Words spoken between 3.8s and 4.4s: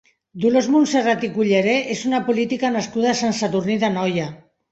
d'Anoia.